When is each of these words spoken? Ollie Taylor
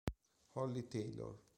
Ollie 0.55 0.87
Taylor 0.89 1.37